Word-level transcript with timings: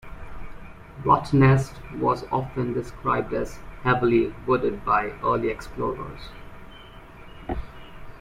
Rottnest 1.03 1.73
was 1.99 2.23
often 2.31 2.73
described 2.73 3.33
as 3.33 3.57
heavily 3.83 4.33
wooded 4.47 4.83
by 4.83 5.11
early 5.23 5.49
explorers. 5.49 6.29